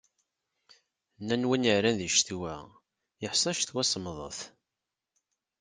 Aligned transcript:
Nnan 1.19 1.47
win 1.49 1.67
yeεran 1.67 1.97
di 1.99 2.09
ccetwa, 2.13 2.55
yeḥṣa 3.23 3.51
ccetwa 3.57 3.83
semmḍet. 3.85 4.39